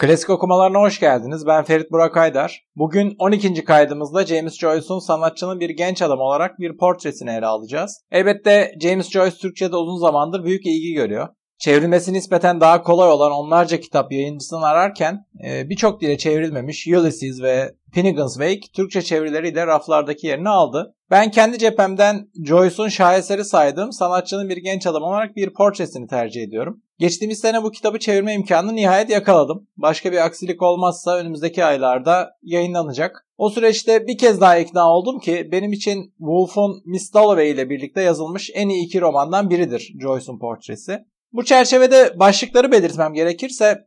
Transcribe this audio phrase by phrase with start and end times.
[0.00, 1.46] Klasik okumalarına hoş geldiniz.
[1.46, 2.64] Ben Ferit Burak Aydar.
[2.76, 3.64] Bugün 12.
[3.64, 8.04] kaydımızda James Joyce'un sanatçının bir genç adam olarak bir portresini ele alacağız.
[8.10, 11.28] Elbette James Joyce Türkçe'de uzun zamandır büyük ilgi görüyor.
[11.60, 17.74] Çevrilmesi nispeten daha kolay olan onlarca kitap yayıncısını ararken e, birçok dile çevrilmemiş Ulysses ve
[17.92, 20.94] Finnegan's Wake Türkçe çevirileriyle raflardaki yerini aldı.
[21.10, 26.82] Ben kendi cephemden Joyce'un şaheseri saydığım sanatçının bir genç adam olarak bir portresini tercih ediyorum.
[26.98, 29.68] Geçtiğimiz sene bu kitabı çevirme imkanını nihayet yakaladım.
[29.76, 33.26] Başka bir aksilik olmazsa önümüzdeki aylarda yayınlanacak.
[33.36, 38.02] O süreçte bir kez daha ikna oldum ki benim için Wolf'un Miss Dalloway ile birlikte
[38.02, 41.04] yazılmış en iyi iki romandan biridir Joyce'un portresi.
[41.32, 43.78] Bu çerçevede başlıkları belirtmem gerekirse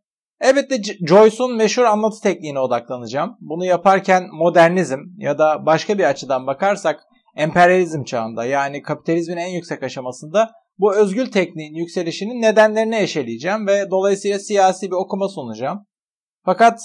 [0.42, 3.38] elbette Joyce'un meşhur anlatı tekniğine odaklanacağım.
[3.40, 7.04] Bunu yaparken modernizm ya da başka bir açıdan bakarsak
[7.36, 14.40] emperyalizm çağında yani kapitalizmin en yüksek aşamasında bu özgül tekniğin yükselişinin nedenlerini eşeleyeceğim ve dolayısıyla
[14.40, 15.86] siyasi bir okuma sunacağım.
[16.46, 16.80] Fakat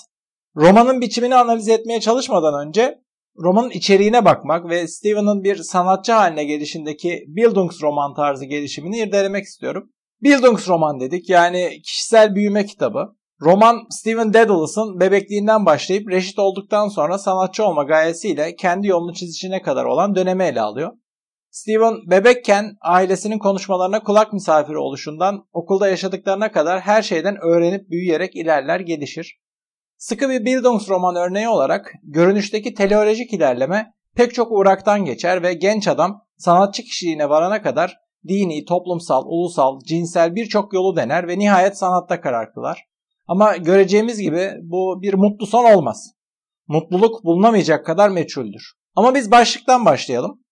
[0.56, 2.98] romanın biçimini analiz etmeye çalışmadan önce
[3.38, 9.92] romanın içeriğine bakmak ve Steven'ın bir sanatçı haline gelişindeki Bildungsroman tarzı gelişimini irdelemek istiyorum.
[10.22, 13.18] Bildungsroman dedik yani kişisel büyüme kitabı.
[13.40, 19.84] Roman Steven Daedalus'ın bebekliğinden başlayıp reşit olduktan sonra sanatçı olma gayesiyle kendi yolunu çizişine kadar
[19.84, 20.92] olan dönemi ele alıyor.
[21.50, 28.80] Steven bebekken ailesinin konuşmalarına kulak misafiri oluşundan okulda yaşadıklarına kadar her şeyden öğrenip büyüyerek ilerler
[28.80, 29.38] gelişir.
[29.96, 36.22] Sıkı bir Bildungsroman örneği olarak görünüşteki teleolojik ilerleme pek çok uğraktan geçer ve genç adam
[36.36, 37.96] sanatçı kişiliğine varana kadar
[38.28, 42.84] dini, toplumsal, ulusal, cinsel birçok yolu dener ve nihayet sanatta karar kılar.
[43.26, 46.10] Ama göreceğimiz gibi bu bir mutlu son olmaz.
[46.68, 48.72] Mutluluk bulunamayacak kadar meçhuldür.
[48.96, 50.44] Ama biz başlıktan başlayalım.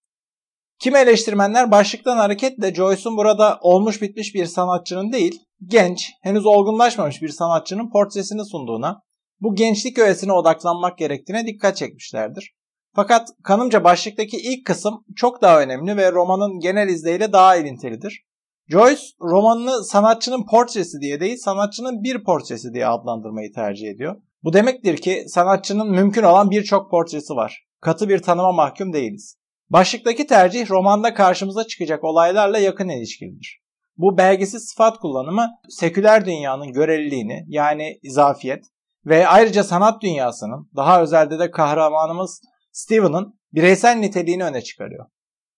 [0.78, 7.28] Kimi eleştirmenler başlıktan hareketle Joyce'un burada olmuş bitmiş bir sanatçının değil, genç, henüz olgunlaşmamış bir
[7.28, 9.03] sanatçının portresini sunduğuna,
[9.41, 12.55] bu gençlik öğesine odaklanmak gerektiğine dikkat çekmişlerdir.
[12.97, 18.27] Fakat kanımca başlıktaki ilk kısım çok daha önemli ve romanın genel izleyiyle daha ilintilidir.
[18.69, 24.17] Joyce romanını sanatçının portresi diye değil sanatçının bir portresi diye adlandırmayı tercih ediyor.
[24.43, 27.67] Bu demektir ki sanatçının mümkün olan birçok portresi var.
[27.81, 29.37] Katı bir tanıma mahkum değiliz.
[29.71, 33.61] Başlıktaki tercih romanda karşımıza çıkacak olaylarla yakın ilişkilidir.
[33.97, 38.65] Bu belgesiz sıfat kullanımı seküler dünyanın göreliliğini yani izafiyet
[39.06, 42.41] ve ayrıca sanat dünyasının daha özelde de kahramanımız
[42.76, 45.06] Steven'ın bireysel niteliğini öne çıkarıyor.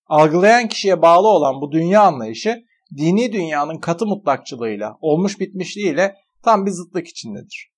[0.06, 2.62] Algılayan kişiye bağlı olan bu dünya anlayışı
[2.96, 6.14] dini dünyanın katı mutlakçılığıyla, olmuş bitmişliğiyle
[6.44, 7.70] tam bir zıtlık içindedir.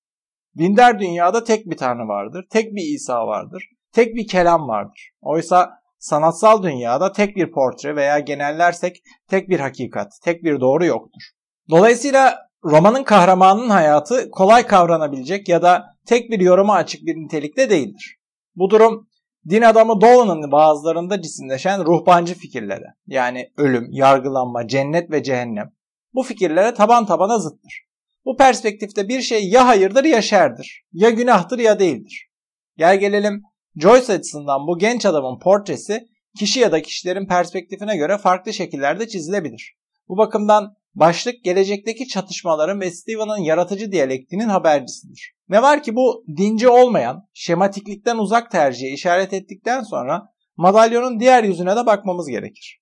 [0.58, 5.10] Dindar dünyada tek bir tanrı vardır, tek bir İsa vardır, tek bir kelam vardır.
[5.20, 11.22] Oysa sanatsal dünyada tek bir portre veya genellersek tek bir hakikat, tek bir doğru yoktur.
[11.70, 18.16] Dolayısıyla romanın kahramanının hayatı kolay kavranabilecek ya da tek bir yoruma açık bir nitelikte değildir.
[18.54, 19.09] Bu durum
[19.48, 25.72] din adamı Dolan'ın bazılarında cisimleşen ruhbancı fikirlere yani ölüm, yargılanma, cennet ve cehennem
[26.14, 27.82] bu fikirlere taban tabana zıttır.
[28.24, 32.30] Bu perspektifte bir şey ya hayırdır ya şerdir, ya günahtır ya değildir.
[32.76, 33.42] Gel gelelim
[33.76, 36.08] Joyce açısından bu genç adamın portresi
[36.38, 39.76] kişi ya da kişilerin perspektifine göre farklı şekillerde çizilebilir.
[40.08, 45.34] Bu bakımdan başlık gelecekteki çatışmaların ve Steven'ın yaratıcı diyalektinin habercisidir.
[45.48, 51.76] Ne var ki bu dinci olmayan, şematiklikten uzak tercihe işaret ettikten sonra madalyonun diğer yüzüne
[51.76, 52.80] de bakmamız gerekir.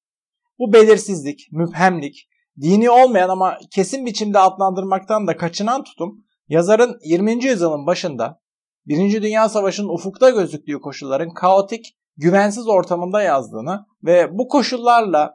[0.58, 2.28] Bu belirsizlik, müphemlik,
[2.60, 7.44] dini olmayan ama kesin biçimde adlandırmaktan da kaçınan tutum yazarın 20.
[7.44, 8.40] yüzyılın başında
[8.86, 15.34] Birinci Dünya Savaşı'nın ufukta gözüktüğü koşulların kaotik, güvensiz ortamında yazdığını ve bu koşullarla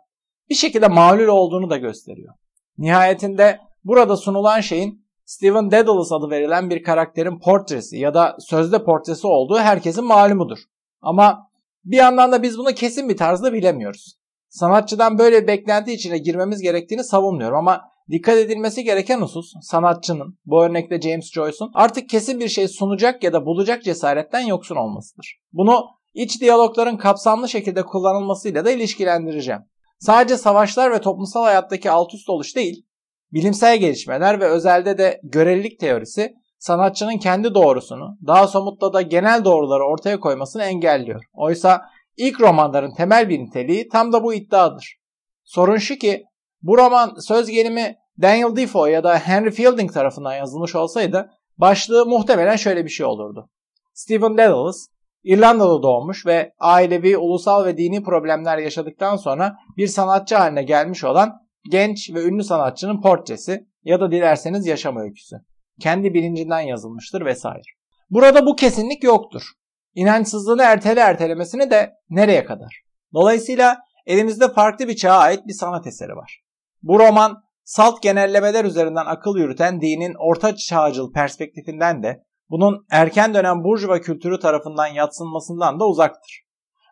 [0.50, 2.34] bir şekilde mağlul olduğunu da gösteriyor.
[2.78, 9.28] Nihayetinde burada sunulan şeyin Stephen Dedalus adı verilen bir karakterin portresi ya da sözde portresi
[9.28, 10.60] olduğu herkesin malumudur.
[11.02, 11.48] Ama
[11.86, 14.16] bir yandan da biz bunu kesin bir tarzda bilemiyoruz.
[14.50, 17.82] Sanatçıdan böyle bir beklenti içine girmemiz gerektiğini savunmuyorum ama
[18.12, 23.34] dikkat edilmesi gereken husus sanatçının, bu örnekte James Joyce'un artık kesin bir şey sunacak ya
[23.34, 25.40] da bulacak cesaretten yoksun olmasıdır.
[25.54, 29.62] Bunu iç diyalogların kapsamlı şekilde kullanılmasıyla da ilişkilendireceğim.
[30.04, 32.86] Sadece savaşlar ve toplumsal hayattaki alt üst oluş değil,
[33.34, 39.84] bilimsel gelişmeler ve özelde de görelilik teorisi sanatçının kendi doğrusunu, daha somutta da genel doğruları
[39.84, 41.24] ortaya koymasını engelliyor.
[41.34, 41.82] Oysa
[42.18, 44.98] ilk romanların temel bir niteliği tam da bu iddiadır.
[45.44, 46.24] Sorun şu ki
[46.62, 52.56] bu roman söz gelimi Daniel Defoe ya da Henry Fielding tarafından yazılmış olsaydı başlığı muhtemelen
[52.56, 53.50] şöyle bir şey olurdu.
[53.94, 54.88] Stephen Dedalus
[55.24, 61.34] İrlanda'da doğmuş ve ailevi, ulusal ve dini problemler yaşadıktan sonra bir sanatçı haline gelmiş olan
[61.72, 65.36] genç ve ünlü sanatçının portresi ya da dilerseniz yaşam öyküsü.
[65.82, 67.62] kendi bilincinden yazılmıştır vesaire.
[68.10, 69.44] Burada bu kesinlik yoktur.
[69.96, 72.82] İnançsızlığını ertele ertelemesini de nereye kadar?
[73.14, 76.42] Dolayısıyla elimizde farklı bir çağa ait bir sanat eseri var.
[76.82, 82.24] Bu roman salt genellemeler üzerinden akıl yürüten dinin orta çağcıl perspektifinden de
[82.54, 86.44] bunun erken dönem burjuva kültürü tarafından yatsınmasından da uzaktır.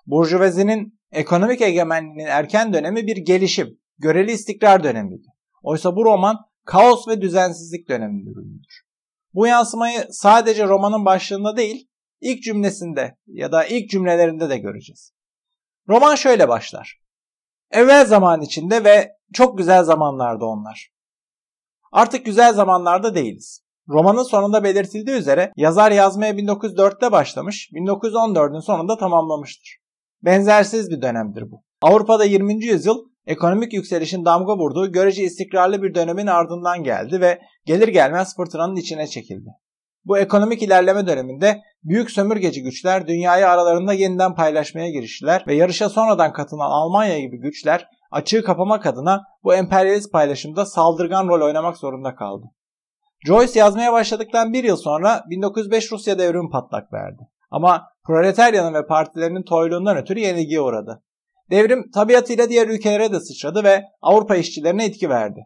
[0.06, 5.28] Burjuvazinin ekonomik egemenliğinin erken dönemi bir gelişim, göreli istikrar dönemiydi.
[5.64, 8.82] Oysa bu roman kaos ve düzensizlik döneminde ürünüdür.
[9.34, 11.88] Bu yansımayı sadece romanın başlığında değil,
[12.22, 15.14] ilk cümlesinde ya da ilk cümlelerinde de göreceğiz.
[15.90, 17.00] Roman şöyle başlar.
[17.72, 20.92] Evvel zaman içinde ve çok güzel zamanlarda onlar.
[21.92, 23.64] Artık güzel zamanlarda değiliz.
[23.90, 29.78] Romanın sonunda belirtildiği üzere yazar yazmaya 1904'te başlamış, 1914'ün sonunda tamamlamıştır.
[30.24, 31.64] Benzersiz bir dönemdir bu.
[31.82, 32.66] Avrupa'da 20.
[32.66, 38.76] yüzyıl ekonomik yükselişin damga vurduğu görece istikrarlı bir dönemin ardından geldi ve gelir gelmez fırtınanın
[38.76, 39.50] içine çekildi.
[40.06, 46.34] Bu ekonomik ilerleme döneminde büyük sömürgeci güçler dünyayı aralarında yeniden paylaşmaya giriştiler ve yarışa sonradan
[46.34, 52.46] katılan Almanya gibi güçler açığı kapamak adına bu emperyalist paylaşımda saldırgan rol oynamak zorunda kaldı.
[53.26, 57.28] Joyce yazmaya başladıktan bir yıl sonra 1905 Rusya devrimi patlak verdi.
[57.52, 61.04] Ama proletaryanın ve partilerinin toyluğundan ötürü yenilgiye uğradı.
[61.52, 65.40] Devrim tabiatıyla diğer ülkelere de sıçradı ve Avrupa işçilerine etki verdi.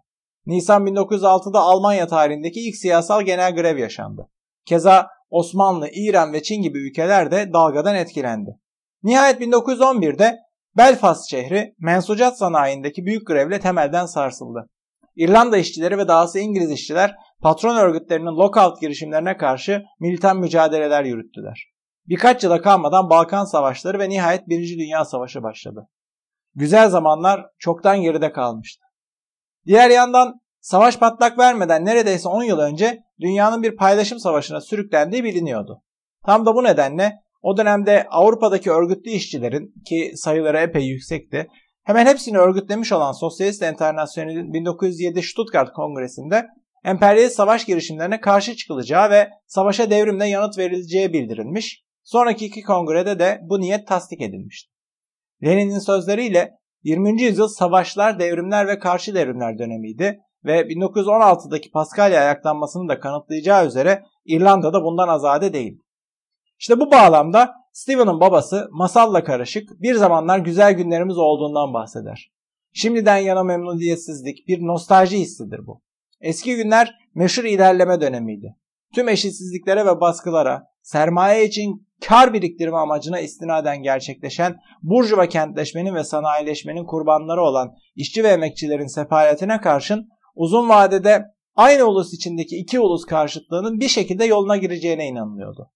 [0.45, 4.30] Nisan 1906'da Almanya tarihindeki ilk siyasal genel grev yaşandı.
[4.66, 8.60] Keza Osmanlı, İran ve Çin gibi ülkeler de dalgadan etkilendi.
[9.04, 10.38] Nihayet 1911'de
[10.77, 14.69] Belfast şehri mensucat sanayindeki büyük grevle temelden sarsıldı.
[15.16, 21.65] İrlanda işçileri ve dahası İngiliz işçiler patron örgütlerinin lockout girişimlerine karşı militan mücadeleler yürüttüler.
[22.07, 25.88] Birkaç yıla kalmadan Balkan Savaşları ve nihayet Birinci Dünya Savaşı başladı.
[26.56, 28.86] Güzel zamanlar çoktan geride kalmıştı.
[29.65, 35.81] Diğer yandan savaş patlak vermeden neredeyse 10 yıl önce dünyanın bir paylaşım savaşına sürüklendiği biliniyordu.
[36.25, 41.48] Tam da bu nedenle o dönemde Avrupa'daki örgütlü işçilerin ki sayıları epey yüksekti
[41.83, 46.45] hemen hepsini örgütlemiş olan Sosyalist Enternasyonel'in 1907 Stuttgart Kongresi'nde
[46.85, 53.39] emperyalist savaş girişimlerine karşı çıkılacağı ve savaşa devrimle yanıt verileceği bildirilmiş Sonraki iki kongrede de
[53.43, 54.71] bu niyet tasdik edilmişti.
[55.43, 56.51] Lenin'in sözleriyle
[56.83, 57.21] 20.
[57.21, 64.73] yüzyıl savaşlar, devrimler ve karşı devrimler dönemiydi ve 1916'daki Paskalya ayaklanmasını da kanıtlayacağı üzere İrlanda
[64.73, 65.81] da bundan azade değildi.
[66.59, 72.31] İşte bu bağlamda Stephen'ın babası masalla karışık bir zamanlar güzel günlerimiz olduğundan bahseder.
[72.73, 75.81] Şimdiden yana memnuniyetsizlik, bir nostalji hissidir bu.
[76.21, 78.56] Eski günler meşhur ilerleme dönemiydi.
[78.95, 86.85] Tüm eşitsizliklere ve baskılara, sermaye için kar biriktirme amacına istinaden gerçekleşen burjuva kentleşmenin ve sanayileşmenin
[86.85, 91.25] kurbanları olan işçi ve emekçilerin sefaletine karşın uzun vadede
[91.56, 95.71] aynı ulus içindeki iki ulus karşıtlığının bir şekilde yoluna gireceğine inanılıyordu.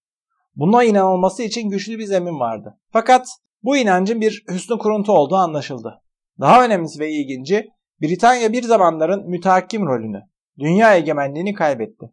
[0.54, 2.78] Buna inanılması için güçlü bir zemin vardı.
[2.92, 3.26] Fakat
[3.62, 6.02] bu inancın bir hüsnü kuruntu olduğu anlaşıldı.
[6.40, 7.68] Daha önemlisi ve ilginci
[8.02, 10.22] Britanya bir zamanların mütehakim rolünü,
[10.58, 12.12] dünya egemenliğini kaybetti.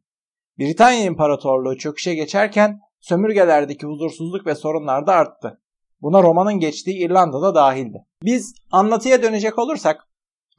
[0.60, 5.62] Britanya İmparatorluğu çöküşe geçerken sömürgelerdeki huzursuzluk ve sorunlar da arttı.
[6.02, 8.06] Buna romanın geçtiği İrlanda'da dahildi.
[8.24, 10.08] Biz anlatıya dönecek olursak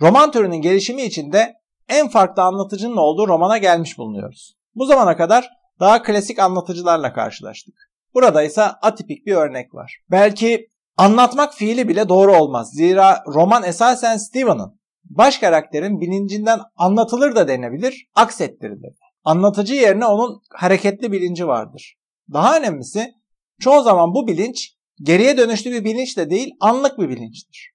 [0.00, 1.54] roman türünün gelişimi içinde
[1.88, 4.56] en farklı anlatıcının olduğu romana gelmiş bulunuyoruz.
[4.74, 7.74] Bu zamana kadar daha klasik anlatıcılarla karşılaştık.
[8.14, 9.98] Burada ise atipik bir örnek var.
[10.10, 12.70] Belki anlatmak fiili bile doğru olmaz.
[12.72, 14.77] Zira roman esasen Stephen'ın
[15.10, 18.92] baş karakterin bilincinden anlatılır da denebilir, aksettirilir.
[19.24, 21.96] Anlatıcı yerine onun hareketli bilinci vardır.
[22.32, 23.14] Daha önemlisi
[23.60, 27.72] çoğu zaman bu bilinç geriye dönüşlü bir bilinç de değil anlık bir bilinçtir.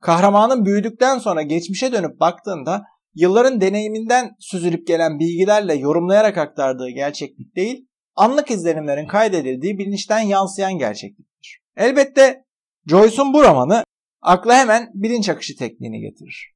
[0.00, 2.84] Kahramanın büyüdükten sonra geçmişe dönüp baktığında
[3.14, 11.60] yılların deneyiminden süzülüp gelen bilgilerle yorumlayarak aktardığı gerçeklik değil, anlık izlenimlerin kaydedildiği bilinçten yansıyan gerçekliktir.
[11.76, 12.44] Elbette
[12.86, 13.84] Joyce'un bu romanı
[14.22, 16.52] akla hemen bilinç akışı tekniğini getirir.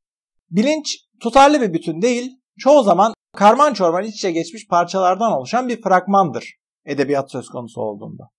[0.54, 5.82] Bilinç tutarlı bir bütün değil, çoğu zaman karman çorman iç içe geçmiş parçalardan oluşan bir
[5.82, 8.30] fragmandır edebiyat söz konusu olduğunda.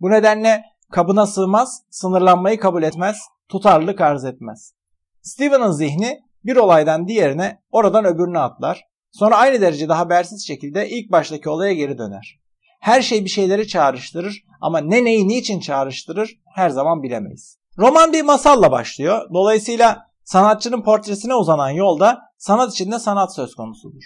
[0.00, 4.74] Bu nedenle kabına sığmaz, sınırlanmayı kabul etmez, tutarlılık arz etmez.
[5.22, 8.84] Stephen'ın zihni bir olaydan diğerine oradan öbürüne atlar.
[9.12, 12.40] Sonra aynı derecede habersiz şekilde ilk baştaki olaya geri döner.
[12.80, 17.58] Her şey bir şeyleri çağrıştırır ama ne neyi niçin çağrıştırır her zaman bilemeyiz.
[17.78, 19.28] Roman bir masalla başlıyor.
[19.34, 24.02] Dolayısıyla sanatçının portresine uzanan yolda sanat içinde sanat söz konusudur.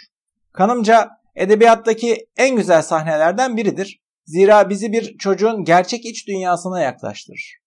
[0.53, 4.01] Kanımca edebiyattaki en güzel sahnelerden biridir.
[4.27, 7.59] Zira bizi bir çocuğun gerçek iç dünyasına yaklaştırır.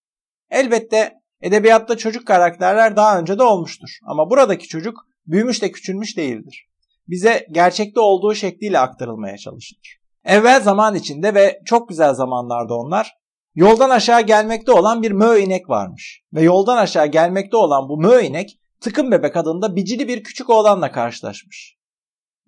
[0.50, 6.68] Elbette edebiyatta çocuk karakterler daha önce de olmuştur ama buradaki çocuk büyümüş de küçülmüş değildir.
[7.08, 9.98] bize gerçekte olduğu şekliyle aktarılmaya çalışılır.
[10.24, 13.12] Evvel zaman içinde ve çok güzel zamanlarda onlar
[13.54, 16.22] yoldan aşağı gelmekte olan bir mö inek varmış.
[16.32, 20.92] Ve yoldan aşağı gelmekte olan bu mö inek tıkım bebek adında bicili bir küçük oğlanla
[20.92, 21.78] karşılaşmış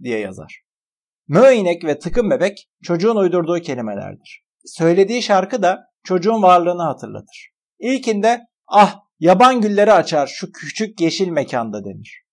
[0.03, 0.65] diye yazar.
[1.29, 4.45] Mö inek ve tıkım bebek çocuğun uydurduğu kelimelerdir.
[4.65, 7.51] Söylediği şarkı da çocuğun varlığını hatırlatır.
[7.79, 12.25] İlkinde ah yaban gülleri açar şu küçük yeşil mekanda denir.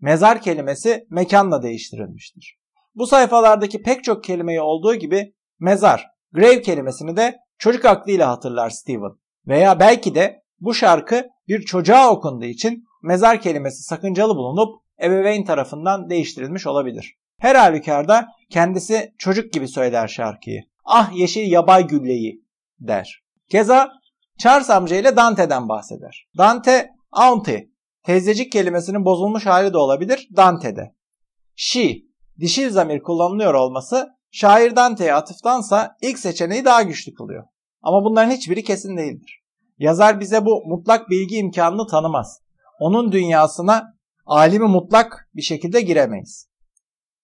[0.00, 2.58] Mezar kelimesi mekanla değiştirilmiştir.
[2.94, 9.12] Bu sayfalardaki pek çok kelimeyi olduğu gibi mezar, grave kelimesini de çocuk aklıyla hatırlar Steven.
[9.46, 16.10] Veya belki de bu şarkı bir çocuğa okunduğu için mezar kelimesi sakıncalı bulunup ebeveyn tarafından
[16.10, 17.16] değiştirilmiş olabilir.
[17.38, 20.62] Her halükarda kendisi çocuk gibi söyler şarkıyı.
[20.84, 22.44] Ah yeşil yabay gülleyi
[22.80, 23.22] der.
[23.48, 23.92] Keza
[24.38, 26.28] Charles amca ile Dante'den bahseder.
[26.38, 27.70] Dante, auntie,
[28.02, 30.94] teyzecik kelimesinin bozulmuş hali de olabilir Dante'de.
[31.54, 31.96] She,
[32.40, 37.44] dişil zamir kullanılıyor olması şair Dante'ye atıftansa ilk seçeneği daha güçlü kılıyor.
[37.82, 39.42] Ama bunların hiçbiri kesin değildir.
[39.78, 42.40] Yazar bize bu mutlak bilgi imkanını tanımaz.
[42.78, 43.84] Onun dünyasına
[44.26, 46.48] alimi mutlak bir şekilde giremeyiz.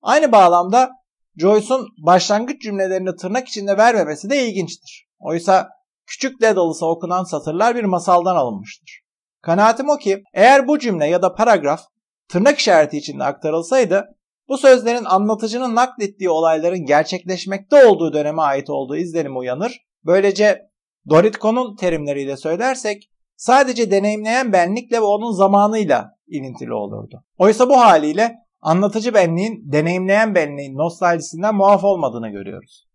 [0.02, 0.90] Aynı bağlamda
[1.36, 5.06] Joyce'un başlangıç cümlelerini tırnak içinde vermemesi de ilginçtir.
[5.18, 5.68] Oysa
[6.06, 9.00] Küçük Daedalus'a okunan satırlar bir masaldan alınmıştır.
[9.42, 11.80] Kanaatim o ki eğer bu cümle ya da paragraf
[12.28, 14.08] tırnak işareti içinde aktarılsaydı
[14.48, 19.86] bu sözlerin anlatıcının naklettiği olayların gerçekleşmekte olduğu döneme ait olduğu izlenimi uyanır.
[20.04, 20.62] Böylece
[21.08, 27.24] Doritko'nun terimleriyle söylersek sadece deneyimleyen benlikle ve onun zamanıyla ilintili olurdu.
[27.38, 32.86] Oysa bu haliyle anlatıcı benliğin deneyimleyen benliğin nostaljisinden muaf olmadığını görüyoruz.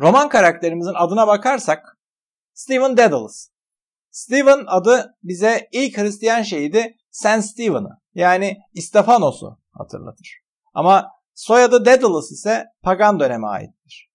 [0.00, 1.98] Roman karakterimizin adına bakarsak
[2.54, 3.48] Stephen Dedalus.
[4.10, 10.47] Stephen adı bize ilk Hristiyan şehidi Saint Stephen'ı yani İstefanos'u hatırlatır.
[10.78, 14.10] Ama soyadı Dedalus ise pagan döneme aittir.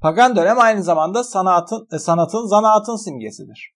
[0.00, 3.74] Pagan dönem aynı zamanda sanatın, e, sanatın, zanaatın simgesidir.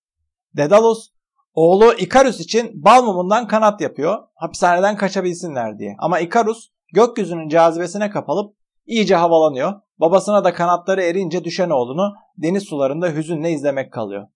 [0.57, 1.09] Dedalus
[1.55, 5.97] oğlu Ikarus için bal mumundan kanat yapıyor hapishaneden kaçabilsinler diye.
[5.99, 9.73] Ama Ikarus gökyüzünün cazibesine kapılıp iyice havalanıyor.
[10.01, 14.29] Babasına da kanatları erince düşen oğlunu deniz sularında hüzünle izlemek kalıyor.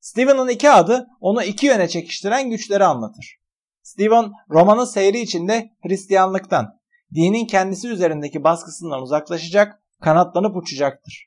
[0.00, 3.36] Stephen'ın iki adı onu iki yöne çekiştiren güçleri anlatır.
[3.82, 6.81] Stephen romanın seyri içinde Hristiyanlıktan,
[7.14, 11.26] dinin kendisi üzerindeki baskısından uzaklaşacak, kanatlanıp uçacaktır.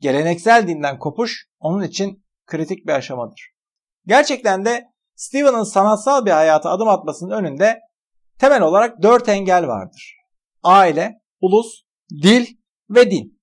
[0.00, 3.50] Geleneksel dinden kopuş onun için kritik bir aşamadır.
[4.06, 4.84] Gerçekten de
[5.14, 7.80] Stephen'ın sanatsal bir hayata adım atmasının önünde
[8.38, 10.16] temel olarak dört engel vardır.
[10.62, 11.82] Aile, ulus,
[12.22, 12.46] dil
[12.90, 13.40] ve din.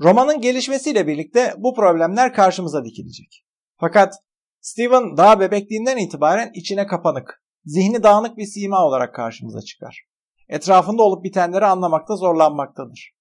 [0.00, 3.44] Romanın gelişmesiyle birlikte bu problemler karşımıza dikilecek.
[3.80, 4.14] Fakat
[4.60, 10.13] Steven daha bebekliğinden itibaren içine kapanık, zihni dağınık bir sima olarak karşımıza çıkar.
[10.48, 13.14] Etrafında olup bitenleri anlamakta zorlanmaktadır.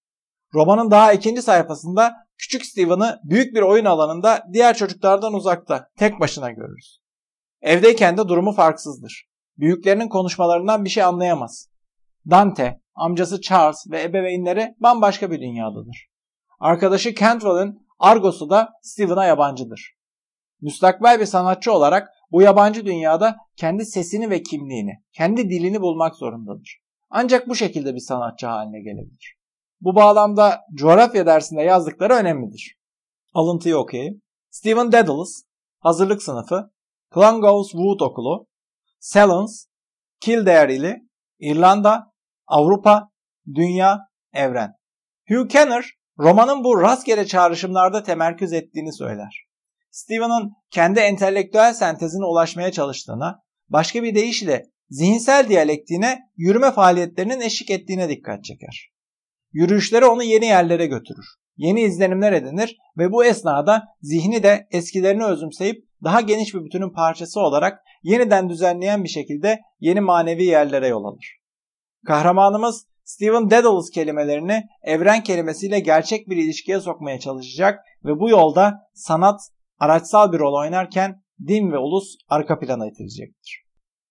[0.54, 6.52] Romanın daha ikinci sayfasında küçük Steven'ı büyük bir oyun alanında diğer çocuklardan uzakta, tek başına
[6.52, 7.00] görürüz.
[7.62, 9.26] Evdeyken de durumu farksızdır.
[9.58, 11.70] Büyüklerinin konuşmalarından bir şey anlayamaz.
[12.30, 16.08] Dante, amcası Charles ve ebeveynleri bambaşka bir dünyadadır.
[16.60, 19.94] Arkadaşı Cantwell'ın Argos'u da Steven'a yabancıdır.
[20.62, 26.83] Müstakbel bir sanatçı olarak bu yabancı dünyada kendi sesini ve kimliğini, kendi dilini bulmak zorundadır.
[27.16, 29.36] Ancak bu şekilde bir sanatçı haline gelebilir.
[29.82, 32.78] Bu bağlamda coğrafya dersinde yazdıkları önemlidir.
[33.34, 34.22] Alıntıyı okuyayım.
[34.50, 35.44] Stephen Dedalus,
[35.80, 36.72] hazırlık sınıfı,
[37.14, 38.48] Clongowes Wood Okulu,
[39.00, 39.66] Salons,
[40.20, 40.98] Kildare ili,
[41.40, 42.12] İrlanda,
[42.48, 43.10] Avrupa,
[43.56, 44.00] Dünya,
[44.34, 44.74] Evren.
[45.28, 45.86] Hugh Kenner,
[46.20, 49.46] romanın bu rastgele çağrışımlarda temerküz ettiğini söyler.
[49.92, 53.40] Stephen'ın kendi entelektüel sentezine ulaşmaya çalıştığına,
[53.70, 58.90] başka bir deyişle zihinsel diyalektiğine yürüme faaliyetlerinin eşlik ettiğine dikkat çeker.
[59.54, 61.26] Yürüyüşleri onu yeni yerlere götürür.
[61.58, 67.40] Yeni izlenimler edinir ve bu esnada zihni de eskilerini özümseyip daha geniş bir bütünün parçası
[67.40, 71.38] olarak yeniden düzenleyen bir şekilde yeni manevi yerlere yol alır.
[72.08, 79.40] Kahramanımız Stephen Dedalus kelimelerini evren kelimesiyle gerçek bir ilişkiye sokmaya çalışacak ve bu yolda sanat
[79.80, 83.63] araçsal bir rol oynarken din ve ulus arka plana itilecektir.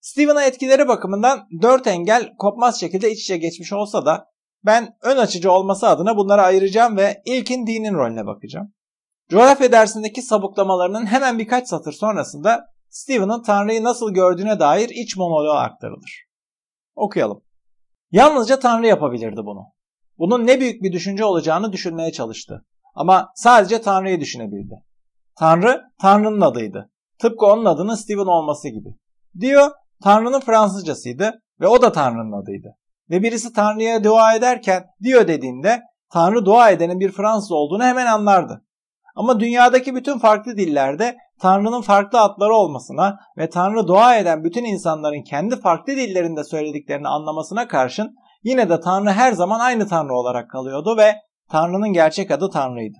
[0.03, 4.27] Stephen'a etkileri bakımından dört engel kopmaz şekilde iç içe geçmiş olsa da
[4.65, 8.73] ben ön açıcı olması adına bunları ayıracağım ve ilkin dinin rolüne bakacağım.
[9.29, 16.25] Coğrafya dersindeki sabuklamalarının hemen birkaç satır sonrasında Stephen'ın Tanrı'yı nasıl gördüğüne dair iç monoloğu aktarılır.
[16.95, 17.43] Okuyalım.
[18.11, 19.65] Yalnızca Tanrı yapabilirdi bunu.
[20.19, 22.65] Bunun ne büyük bir düşünce olacağını düşünmeye çalıştı.
[22.95, 24.75] Ama sadece Tanrı'yı düşünebildi.
[25.39, 26.91] Tanrı, Tanrı'nın adıydı.
[27.19, 28.89] Tıpkı onun adının Steven olması gibi.
[29.41, 29.71] Diyor,
[30.05, 32.69] Tanrı'nın Fransızcasıydı ve o da Tanrı'nın adıydı.
[33.11, 35.81] Ve birisi Tanrı'ya dua ederken diyor dediğinde
[36.13, 38.65] Tanrı dua edenin bir Fransız olduğunu hemen anlardı.
[39.17, 45.23] Ama dünyadaki bütün farklı dillerde Tanrı'nın farklı adları olmasına ve Tanrı dua eden bütün insanların
[45.23, 50.97] kendi farklı dillerinde söylediklerini anlamasına karşın yine de Tanrı her zaman aynı Tanrı olarak kalıyordu
[50.97, 51.15] ve
[51.51, 52.99] Tanrı'nın gerçek adı Tanrı'ydı.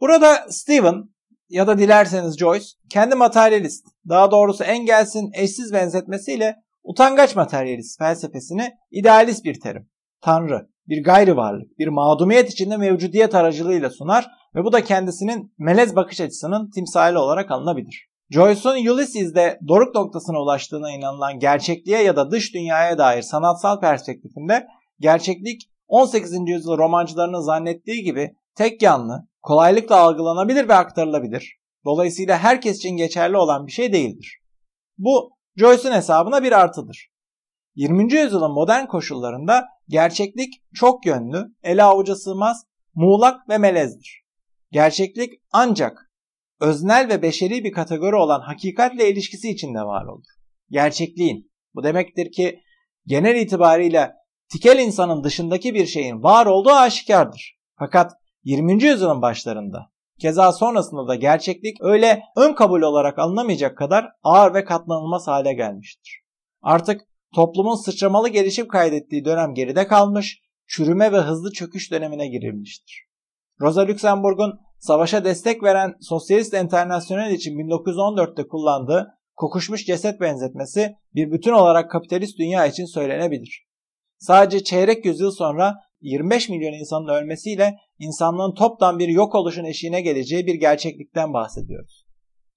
[0.00, 1.13] Burada Stephen
[1.54, 9.44] ya da dilerseniz Joyce kendi materyalist, daha doğrusu Engels'in eşsiz benzetmesiyle utangaç materyalist felsefesini idealist
[9.44, 9.88] bir terim.
[10.20, 15.96] Tanrı, bir gayri varlık, bir mağdumiyet içinde mevcudiyet aracılığıyla sunar ve bu da kendisinin melez
[15.96, 18.08] bakış açısının timsali olarak alınabilir.
[18.30, 24.66] Joyce'un Ulysses'de doruk noktasına ulaştığına inanılan gerçekliğe ya da dış dünyaya dair sanatsal perspektifinde
[25.00, 26.32] gerçeklik 18.
[26.46, 31.56] yüzyıl romancılarının zannettiği gibi tek yanlı, kolaylıkla algılanabilir ve aktarılabilir.
[31.84, 34.38] Dolayısıyla herkes için geçerli olan bir şey değildir.
[34.98, 37.08] Bu Joyce'un hesabına bir artıdır.
[37.74, 38.12] 20.
[38.12, 44.24] yüzyılın modern koşullarında gerçeklik çok yönlü, ele avuca sığmaz, muğlak ve melezdir.
[44.70, 46.10] Gerçeklik ancak
[46.60, 50.26] öznel ve beşeri bir kategori olan hakikatle ilişkisi içinde var olur.
[50.70, 52.60] Gerçekliğin, bu demektir ki
[53.06, 54.12] genel itibariyle
[54.52, 57.58] tikel insanın dışındaki bir şeyin var olduğu aşikardır.
[57.78, 58.12] Fakat
[58.44, 58.84] 20.
[58.84, 65.26] yüzyılın başlarında keza sonrasında da gerçeklik öyle ön kabul olarak alınamayacak kadar ağır ve katlanılmaz
[65.26, 66.22] hale gelmiştir.
[66.62, 67.00] Artık
[67.34, 73.04] toplumun sıçramalı gelişim kaydettiği dönem geride kalmış, çürüme ve hızlı çöküş dönemine girilmiştir.
[73.60, 81.52] Rosa Luxemburg'un savaşa destek veren Sosyalist Enternasyonel için 1914'te kullandığı kokuşmuş ceset benzetmesi bir bütün
[81.52, 83.66] olarak kapitalist dünya için söylenebilir.
[84.18, 85.74] Sadece çeyrek yüzyıl sonra
[86.04, 92.04] 25 milyon insanın ölmesiyle insanlığın toptan bir yok oluşun eşiğine geleceği bir gerçeklikten bahsediyoruz.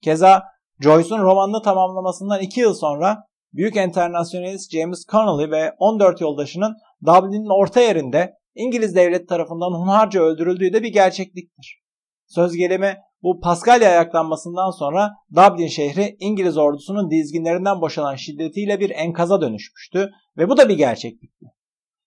[0.02, 0.42] Keza
[0.80, 3.16] Joyce'un romanını tamamlamasından 2 yıl sonra
[3.52, 10.72] büyük enternasyonalist James Connolly ve 14 yoldaşının Dublin'in orta yerinde İngiliz devlet tarafından hunharca öldürüldüğü
[10.72, 11.82] de bir gerçekliktir.
[12.26, 19.40] Söz gelimi bu Paskalya ayaklanmasından sonra Dublin şehri İngiliz ordusunun dizginlerinden boşalan şiddetiyle bir enkaza
[19.40, 21.57] dönüşmüştü ve bu da bir gerçeklikti.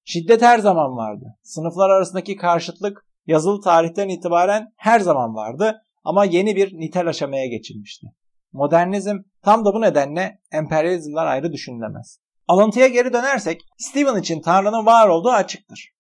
[0.06, 1.26] Şiddet her zaman vardı.
[1.44, 8.08] Sınıflar arasındaki karşıtlık yazılı tarihten itibaren her zaman vardı ama yeni bir nitel aşamaya geçilmişti.
[8.54, 12.20] Modernizm tam da bu nedenle emperyalizmden ayrı düşünülemez.
[12.48, 15.92] Alıntıya geri dönersek Stephen için Tanrı'nın var olduğu açıktır.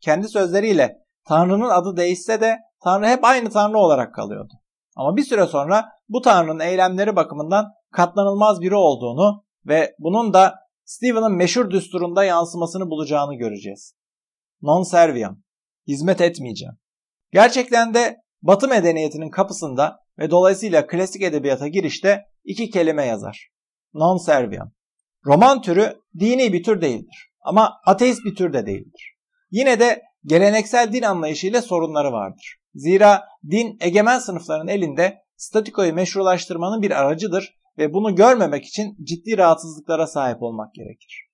[0.00, 4.52] Kendi sözleriyle Tanrı'nın adı değişse de Tanrı hep aynı Tanrı olarak kalıyordu.
[4.96, 10.54] Ama bir süre sonra bu Tanrı'nın eylemleri bakımından katlanılmaz biri olduğunu ve bunun da
[10.90, 13.94] Stephen'ın meşhur düsturunda yansımasını bulacağını göreceğiz.
[14.62, 15.42] Non serviam.
[15.88, 16.74] Hizmet etmeyeceğim.
[17.32, 23.48] Gerçekten de Batı medeniyetinin kapısında ve dolayısıyla klasik edebiyata girişte iki kelime yazar.
[23.94, 24.72] Non serviam.
[25.26, 27.32] Roman türü dini bir tür değildir.
[27.40, 29.14] Ama ateist bir tür de değildir.
[29.50, 32.56] Yine de geleneksel din anlayışıyla sorunları vardır.
[32.74, 40.06] Zira din egemen sınıfların elinde statikoyu meşrulaştırmanın bir aracıdır ve bunu görmemek için ciddi rahatsızlıklara
[40.06, 41.26] sahip olmak gerekir.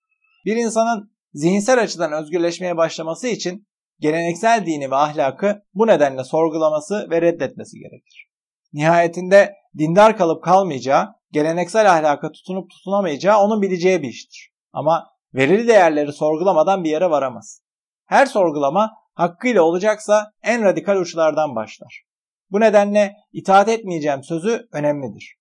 [0.44, 3.66] Bir insanın zihinsel açıdan özgürleşmeye başlaması için
[4.00, 8.28] geleneksel dini ve ahlakı bu nedenle sorgulaması ve reddetmesi gerekir.
[8.72, 14.50] Nihayetinde dindar kalıp kalmayacağı, geleneksel ahlaka tutunup tutunamayacağı onun bileceği bir iştir.
[14.72, 17.62] Ama verili değerleri sorgulamadan bir yere varamaz.
[18.06, 22.02] Her sorgulama hakkıyla olacaksa en radikal uçlardan başlar.
[22.50, 25.35] Bu nedenle itaat etmeyeceğim sözü önemlidir.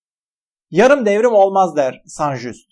[0.70, 2.66] Yarım devrim olmaz der Saint-Just.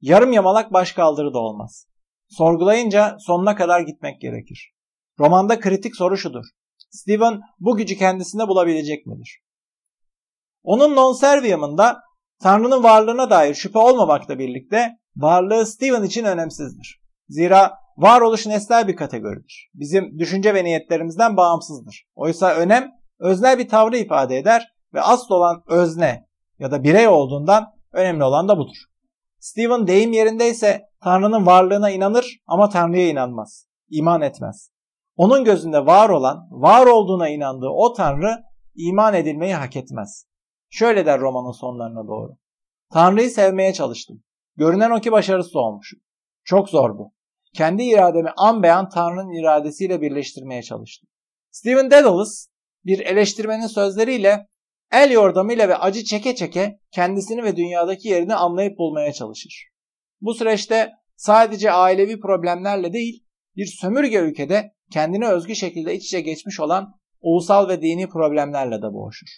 [0.00, 1.86] Yarım yamalak baş kaldırı da olmaz.
[2.28, 4.72] Sorgulayınca sonuna kadar gitmek gerekir.
[5.18, 6.44] Romanda kritik soru şudur.
[6.90, 9.40] Steven bu gücü kendisinde bulabilecek midir?
[10.62, 12.00] Onun non servium'ında
[12.42, 17.00] Tanrı'nın varlığına dair şüphe olmamakla birlikte varlığı Steven için önemsizdir.
[17.28, 19.70] Zira varoluş nesnel bir kategoridir.
[19.74, 22.04] Bizim düşünce ve niyetlerimizden bağımsızdır.
[22.14, 26.29] Oysa önem öznel bir tavrı ifade eder ve asıl olan özne
[26.60, 28.76] ya da birey olduğundan önemli olan da budur.
[29.38, 33.66] Stephen deyim yerindeyse Tanrı'nın varlığına inanır ama Tanrı'ya inanmaz.
[33.90, 34.70] iman etmez.
[35.16, 38.42] Onun gözünde var olan, var olduğuna inandığı o Tanrı
[38.74, 40.24] iman edilmeyi hak etmez.
[40.70, 42.36] Şöyle der romanın sonlarına doğru.
[42.92, 44.22] Tanrı'yı sevmeye çalıştım.
[44.56, 46.00] Görünen o ki başarısız olmuşum.
[46.44, 47.12] Çok zor bu.
[47.54, 51.08] Kendi irademi an beyan Tanrı'nın iradesiyle birleştirmeye çalıştım.
[51.50, 52.46] Stephen Dedalus
[52.84, 54.46] bir eleştirmenin sözleriyle
[54.92, 59.68] el yordamıyla ve acı çeke çeke kendisini ve dünyadaki yerini anlayıp bulmaya çalışır.
[60.20, 63.24] Bu süreçte sadece ailevi problemlerle değil,
[63.56, 68.92] bir sömürge ülkede kendine özgü şekilde iç içe geçmiş olan ulusal ve dini problemlerle de
[68.92, 69.28] boğuşur.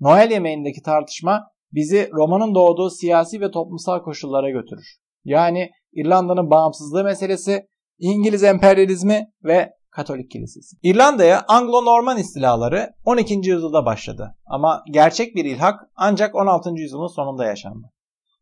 [0.00, 4.96] Noel yemeğindeki tartışma bizi romanın doğduğu siyasi ve toplumsal koşullara götürür.
[5.24, 7.66] Yani İrlanda'nın bağımsızlığı meselesi,
[7.98, 10.76] İngiliz emperyalizmi ve Katolik Kilisesi.
[10.82, 13.34] İrlanda'ya Anglo-Norman istilaları 12.
[13.34, 16.70] yüzyılda başladı ama gerçek bir ilhak ancak 16.
[16.74, 17.86] yüzyılın sonunda yaşandı.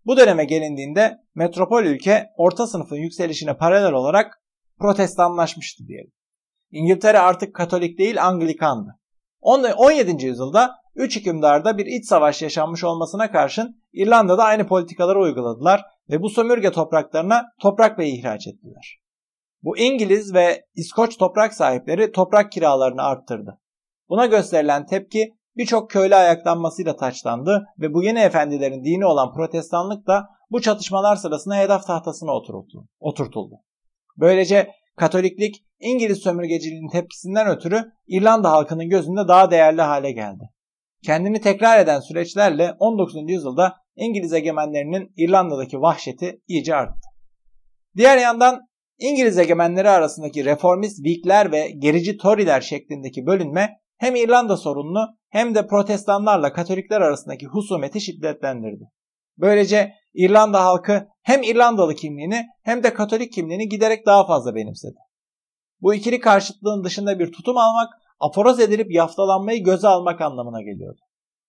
[0.07, 4.43] Bu döneme gelindiğinde metropol ülke orta sınıfın yükselişine paralel olarak
[4.79, 6.13] protestanlaşmıştı diyelim.
[6.71, 8.99] İngiltere artık Katolik değil Anglikandı.
[9.41, 10.27] 17.
[10.27, 16.31] yüzyılda 3 hükümdarda bir iç savaş yaşanmış olmasına karşın İrlanda'da aynı politikaları uyguladılar ve bu
[16.31, 19.06] sömürge topraklarına toprak beyi ihraç ettiler.
[19.67, 23.61] Bu İngiliz ve İskoç toprak sahipleri toprak kiralarını arttırdı.
[24.09, 30.29] Buna gösterilen tepki birçok köylü ayaklanmasıyla taçlandı ve bu yeni efendilerin dini olan protestanlık da
[30.51, 32.31] bu çatışmalar sırasında hedef tahtasına
[33.01, 33.57] oturtuldu.
[34.17, 40.51] Böylece Katoliklik İngiliz sömürgeciliğinin tepkisinden ötürü İrlanda halkının gözünde daha değerli hale geldi.
[41.05, 43.15] Kendini tekrar eden süreçlerle 19.
[43.27, 47.09] yüzyılda İngiliz egemenlerinin İrlanda'daki vahşeti iyice arttı.
[47.97, 48.61] Diğer yandan
[48.99, 55.67] İngiliz egemenleri arasındaki reformist Whigler ve gerici Tory'ler şeklindeki bölünme hem İrlanda sorununu hem de
[55.67, 58.85] protestanlarla Katolikler arasındaki husumeti şiddetlendirdi.
[59.39, 64.97] Böylece İrlanda halkı hem İrlandalı kimliğini hem de Katolik kimliğini giderek daha fazla benimsedi.
[65.81, 67.89] Bu ikili karşıtlığın dışında bir tutum almak,
[68.21, 71.01] aforoz edilip yaftalanmayı göze almak anlamına geliyordu.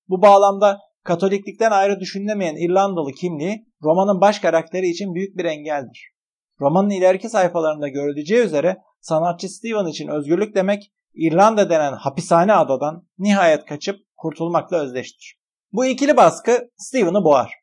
[0.07, 6.16] Bu bağlamda Katoliklikten ayrı düşünülemeyen İrlandalı kimliği romanın baş karakteri için büyük bir engeldir.
[6.61, 13.65] Romanın ileriki sayfalarında görüleceği üzere sanatçı Stephen için özgürlük demek İrlanda denen hapishane adadan nihayet
[13.65, 15.39] kaçıp kurtulmakla özdeştir.
[15.71, 17.53] Bu ikili baskı Stephen'ı boğar.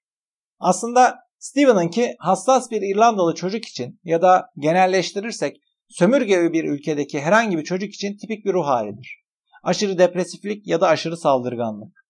[0.59, 5.57] Aslında Stephen'ınki hassas bir İrlandalı çocuk için ya da genelleştirirsek
[5.89, 9.25] sömürge bir ülkedeki herhangi bir çocuk için tipik bir ruh halidir.
[9.63, 12.05] Aşırı depresiflik ya da aşırı saldırganlık.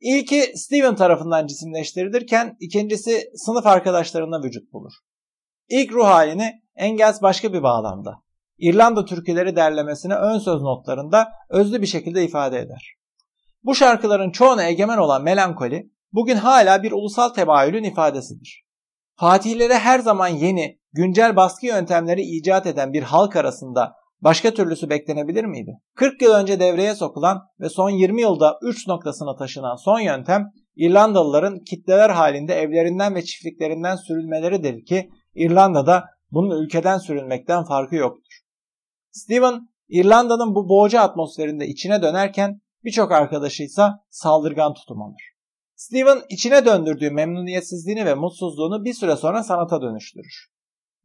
[0.00, 4.92] İlki Stephen tarafından cisimleştirilirken ikincisi sınıf arkadaşlarına vücut bulur.
[5.68, 8.22] İlk ruh halini Engels başka bir bağlamda.
[8.58, 12.94] İrlanda türküleri derlemesine ön söz notlarında özlü bir şekilde ifade eder.
[13.62, 18.64] Bu şarkıların çoğuna egemen olan melankoli bugün hala bir ulusal temayülün ifadesidir.
[19.16, 25.44] Fatihlere her zaman yeni, güncel baskı yöntemleri icat eden bir halk arasında başka türlüsü beklenebilir
[25.44, 25.72] miydi?
[25.94, 31.58] 40 yıl önce devreye sokulan ve son 20 yılda 3 noktasına taşınan son yöntem İrlandalıların
[31.64, 38.32] kitleler halinde evlerinden ve çiftliklerinden sürülmeleridir ki İrlanda'da bunun ülkeden sürülmekten farkı yoktur.
[39.10, 45.22] Steven İrlanda'nın bu boğucu atmosferinde içine dönerken birçok arkadaşı ise saldırgan tutum alır.
[45.74, 50.48] Steven içine döndürdüğü memnuniyetsizliğini ve mutsuzluğunu bir süre sonra sanata dönüştürür.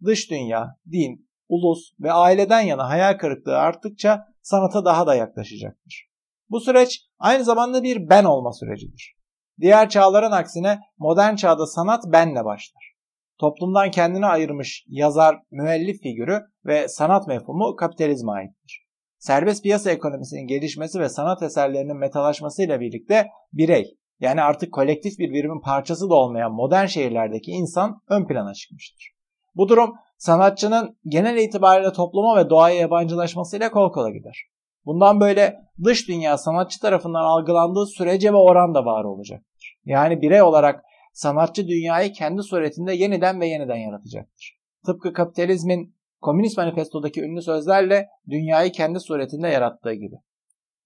[0.06, 6.08] Dış dünya, din, ulus ve aileden yana hayal kırıklığı arttıkça sanata daha da yaklaşacaktır.
[6.50, 9.16] Bu süreç aynı zamanda bir ben olma sürecidir.
[9.62, 12.93] Diğer çağların aksine modern çağda sanat benle başlar
[13.40, 18.84] toplumdan kendini ayırmış yazar, müellif figürü ve sanat mefhumu kapitalizme aittir.
[19.18, 25.62] Serbest piyasa ekonomisinin gelişmesi ve sanat eserlerinin metalaşmasıyla birlikte birey, yani artık kolektif bir birimin
[25.62, 29.12] parçası da olmayan modern şehirlerdeki insan ön plana çıkmıştır.
[29.56, 34.44] Bu durum sanatçının genel itibariyle topluma ve doğaya yabancılaşmasıyla kol kola gider.
[34.86, 39.76] Bundan böyle dış dünya sanatçı tarafından algılandığı sürece ve oran da var olacaktır.
[39.86, 44.58] Yani birey olarak sanatçı dünyayı kendi suretinde yeniden ve yeniden yaratacaktır.
[44.86, 50.16] Tıpkı kapitalizmin Komünist Manifesto'daki ünlü sözlerle dünyayı kendi suretinde yarattığı gibi.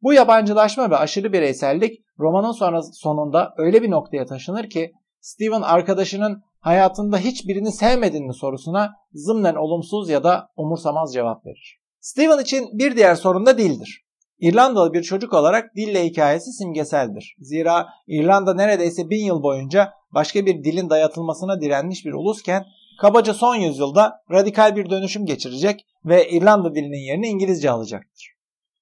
[0.01, 6.43] Bu yabancılaşma ve aşırı bireysellik romanın sonra sonunda öyle bir noktaya taşınır ki Steven arkadaşının
[6.59, 11.79] hayatında hiçbirini sevmedin mi sorusuna zımnen olumsuz ya da umursamaz cevap verir.
[11.99, 14.07] Steven için bir diğer sorun da dildir.
[14.39, 17.35] İrlandalı bir çocuk olarak dille hikayesi simgeseldir.
[17.39, 22.65] Zira İrlanda neredeyse bin yıl boyunca başka bir dilin dayatılmasına direnmiş bir ulusken
[23.01, 28.33] kabaca son yüzyılda radikal bir dönüşüm geçirecek ve İrlanda dilinin yerini İngilizce alacaktır.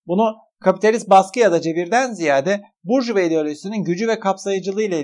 [0.07, 4.97] Bunu kapitalist baskı ya da cebirden ziyade Burjuva ideolojisinin gücü ve kapsayıcılığıyla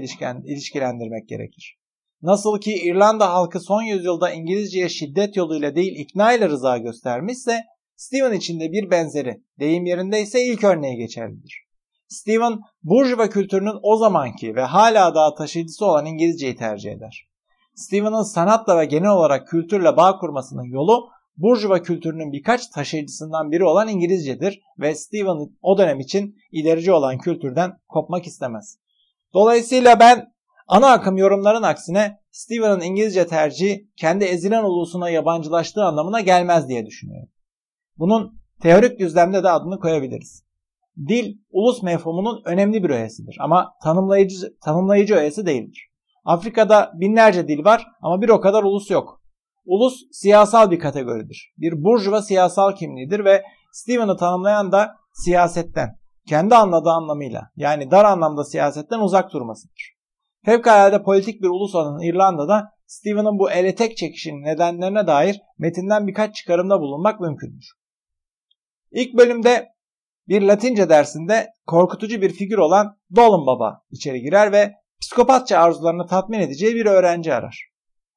[0.46, 1.78] ilişkilendirmek gerekir.
[2.22, 7.62] Nasıl ki İrlanda halkı son yüzyılda İngilizceye şiddet yoluyla değil ikna ile rıza göstermişse
[7.96, 11.64] Steven için de bir benzeri, deyim yerindeyse ilk örneği geçerlidir.
[12.12, 17.28] Steven, Burjuva kültürünün o zamanki ve hala daha taşıyıcısı olan İngilizceyi tercih eder.
[17.76, 23.88] Steven'ın sanatla ve genel olarak kültürle bağ kurmasının yolu Burjuva kültürünün birkaç taşıyıcısından biri olan
[23.88, 28.78] İngilizcedir ve Steven o dönem için ilerici olan kültürden kopmak istemez.
[29.34, 30.34] Dolayısıyla ben
[30.68, 37.30] ana akım yorumların aksine Steven'ın İngilizce tercihi kendi ezilen ulusuna yabancılaştığı anlamına gelmez diye düşünüyorum.
[37.98, 40.51] Bunun teorik düzlemde de adını koyabiliriz.
[40.98, 45.88] Dil, ulus mefhumunun önemli bir öğesidir ama tanımlayıcı, tanımlayıcı öğesi değildir.
[46.26, 49.22] Afrika'da binlerce dil var ama bir o kadar ulus yok.
[49.66, 51.54] Ulus siyasal bir kategoridir.
[51.58, 55.90] Bir burjuva siyasal kimliğidir ve Stephen'ı tanımlayan da siyasetten,
[56.28, 59.94] kendi anladığı anlamıyla yani dar anlamda siyasetten uzak durmasıdır.
[60.46, 66.36] Fevkalade politik bir ulus olan İrlanda'da Stephen'ın bu ele tek çekişinin nedenlerine dair metinden birkaç
[66.36, 67.66] çıkarımda bulunmak mümkündür.
[68.92, 69.68] İlk bölümde
[70.28, 76.40] bir Latince dersinde korkutucu bir figür olan Dolan Baba içeri girer ve psikopatça arzularını tatmin
[76.40, 77.72] edeceği bir öğrenci arar.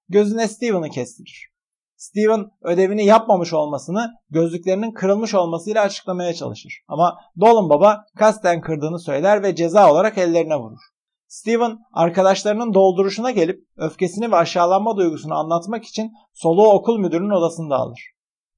[0.08, 1.54] Gözüne Steven'ı kestirir.
[1.96, 6.84] Steven ödevini yapmamış olmasını gözlüklerinin kırılmış olmasıyla açıklamaya çalışır.
[6.88, 10.80] Ama Dolan Baba kasten kırdığını söyler ve ceza olarak ellerine vurur.
[11.26, 18.00] Steven arkadaşlarının dolduruşuna gelip öfkesini ve aşağılanma duygusunu anlatmak için soluğu okul müdürünün odasında alır.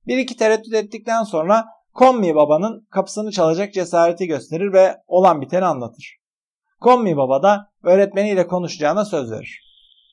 [0.06, 1.64] Bir iki tereddüt ettikten sonra
[1.96, 6.16] Kommi babanın kapısını çalacak cesareti gösterir ve olan biteni anlatır.
[6.80, 9.60] Kommi baba da öğretmeniyle konuşacağına söz verir.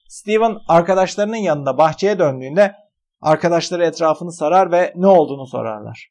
[0.08, 2.76] Steven arkadaşlarının yanında bahçeye döndüğünde
[3.22, 6.10] arkadaşları etrafını sarar ve ne olduğunu sorarlar.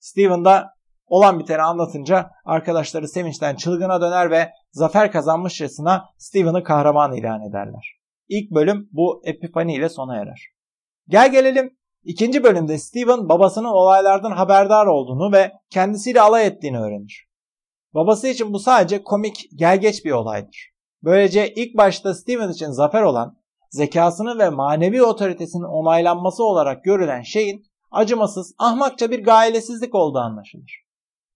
[0.00, 0.70] Steven da
[1.06, 7.98] olan biteni anlatınca arkadaşları sevinçten çılgına döner ve zafer kazanmışçasına Steven'ı kahraman ilan ederler.
[8.28, 10.48] İlk bölüm bu epifani ile sona erer.
[11.08, 17.26] Gel gelelim İkinci bölümde Steven babasının olaylardan haberdar olduğunu ve kendisiyle alay ettiğini öğrenir.
[17.94, 20.72] Babası için bu sadece komik, gelgeç bir olaydır.
[21.02, 23.36] Böylece ilk başta Steven için zafer olan
[23.70, 30.82] zekasının ve manevi otoritesinin onaylanması olarak görülen şeyin acımasız, ahmakça bir gailesizlik olduğu anlaşılır.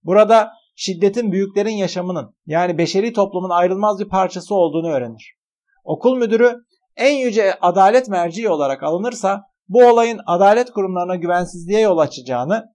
[0.03, 5.37] Burada şiddetin büyüklerin yaşamının yani beşeri toplumun ayrılmaz bir parçası olduğunu öğrenir.
[5.83, 6.55] Okul müdürü
[6.95, 12.65] en yüce adalet merciği olarak alınırsa bu olayın adalet kurumlarına güvensizliğe yol açacağını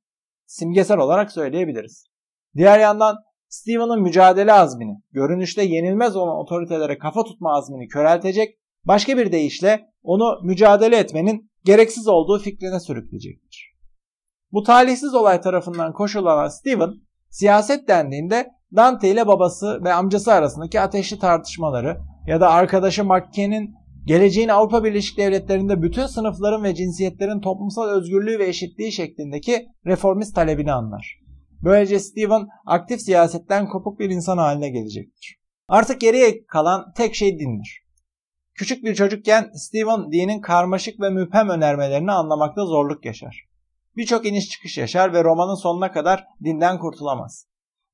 [0.47, 2.07] simgesel olarak söyleyebiliriz.
[2.57, 3.17] Diğer yandan
[3.49, 10.41] Steven'ın mücadele azmini, görünüşte yenilmez olan otoritelere kafa tutma azmini köreltecek, başka bir deyişle onu
[10.45, 13.73] mücadele etmenin gereksiz olduğu fikrine sürükleyecektir.
[14.53, 16.91] Bu talihsiz olay tarafından koşullanan Steven,
[17.31, 23.75] siyaset dendiğinde Dante ile babası ve amcası arasındaki ateşli tartışmaları ya da arkadaşı Mackie'nin
[24.05, 30.73] geleceğin Avrupa Birleşik Devletleri'nde bütün sınıfların ve cinsiyetlerin toplumsal özgürlüğü ve eşitliği şeklindeki reformist talebini
[30.73, 31.23] anlar.
[31.65, 35.37] Böylece Stephen aktif siyasetten kopuk bir insan haline gelecektir.
[35.69, 37.83] Artık geriye kalan tek şey dindir.
[38.55, 43.45] Küçük bir çocukken Stephen dinin karmaşık ve müphem önermelerini anlamakta zorluk yaşar.
[43.97, 47.47] Birçok iniş çıkış yaşar ve romanın sonuna kadar dinden kurtulamaz.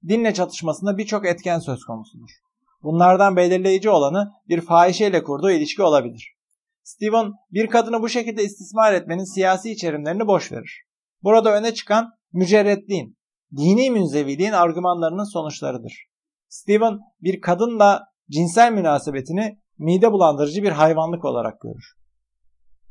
[0.09, 2.31] Dinle çatışmasında birçok etken söz konusudur.
[2.83, 6.35] Bunlardan belirleyici olanı bir fahişeyle kurduğu ilişki olabilir.
[6.83, 10.83] Steven bir kadını bu şekilde istismar etmenin siyasi içerimlerini boş verir.
[11.23, 13.19] Burada öne çıkan mücerretliğin,
[13.57, 16.09] dini münzeviliğin argümanlarının sonuçlarıdır.
[16.49, 21.95] Steven bir kadınla cinsel münasebetini mide bulandırıcı bir hayvanlık olarak görür.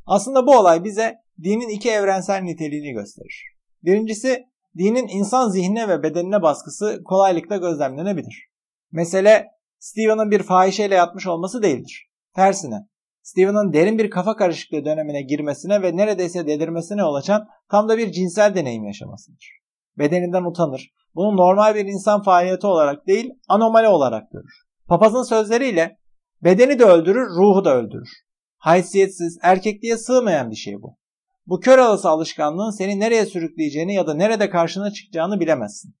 [0.06, 3.44] Aslında bu olay bize dinin iki evrensel niteliğini gösterir.
[3.82, 4.44] Birincisi
[4.78, 8.48] dinin insan zihnine ve bedenine baskısı kolaylıkla gözlemlenebilir.
[8.92, 9.46] Mesele
[9.78, 12.10] Steven'ın bir fahişeyle yatmış olması değildir.
[12.34, 12.88] Tersine
[13.22, 18.12] Steven'ın derin bir kafa karışıklığı dönemine girmesine ve neredeyse delirmesine yol açan tam da bir
[18.12, 19.60] cinsel deneyim yaşamasıdır.
[19.98, 20.90] Bedeninden utanır.
[21.14, 24.54] Bunu normal bir insan faaliyeti olarak değil, anomali olarak görür.
[24.86, 25.98] Papazın sözleriyle
[26.44, 28.08] bedeni de öldürür, ruhu da öldürür.
[28.56, 30.98] Haysiyetsiz, erkekliğe sığmayan bir şey bu.
[31.46, 35.94] Bu kör alası alışkanlığın seni nereye sürükleyeceğini ya da nerede karşına çıkacağını bilemezsin.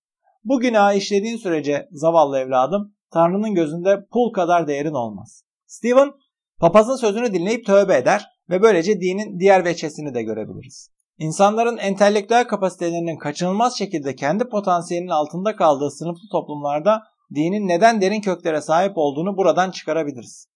[0.44, 5.42] Bu günahı işlediğin sürece zavallı evladım Tanrı'nın gözünde pul kadar değerin olmaz.
[5.66, 6.12] Stephen
[6.60, 10.90] papazın sözünü dinleyip tövbe eder ve böylece dinin diğer veçesini de görebiliriz.
[11.18, 17.02] İnsanların entelektüel kapasitelerinin kaçınılmaz şekilde kendi potansiyelinin altında kaldığı sınıflı toplumlarda
[17.34, 20.48] dinin neden derin köklere sahip olduğunu buradan çıkarabiliriz.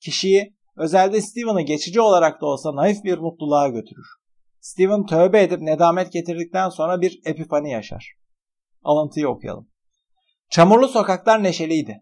[0.00, 4.06] Kişiyi, özelde Stephen'ı geçici olarak da olsa naif bir mutluluğa götürür.
[4.60, 8.14] Stephen tövbe edip nedamet getirdikten sonra bir epifani yaşar.
[8.82, 9.69] Alıntıyı okuyalım.
[10.50, 12.00] Çamurlu sokaklar neşeliydi.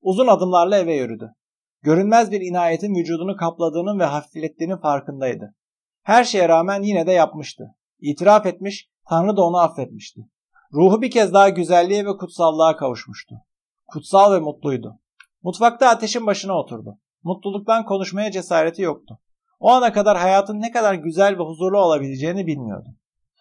[0.00, 1.32] Uzun adımlarla eve yürüdü.
[1.82, 5.54] Görünmez bir inayetin vücudunu kapladığının ve hafiflettiğinin farkındaydı.
[6.02, 7.64] Her şeye rağmen yine de yapmıştı.
[8.00, 10.20] İtiraf etmiş, Tanrı da onu affetmişti.
[10.72, 13.34] Ruhu bir kez daha güzelliğe ve kutsallığa kavuşmuştu.
[13.86, 14.98] Kutsal ve mutluydu.
[15.42, 16.98] Mutfakta ateşin başına oturdu.
[17.22, 19.18] Mutluluktan konuşmaya cesareti yoktu.
[19.60, 22.88] O ana kadar hayatın ne kadar güzel ve huzurlu olabileceğini bilmiyordu.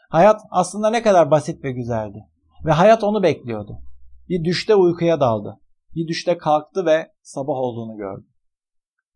[0.10, 2.26] Hayat aslında ne kadar basit ve güzeldi.
[2.66, 3.82] Ve hayat onu bekliyordu.
[4.30, 5.60] Bir düşte uykuya daldı.
[5.96, 8.28] Bir düşte kalktı ve sabah olduğunu gördü.